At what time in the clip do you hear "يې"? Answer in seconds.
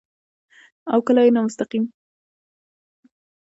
1.25-1.31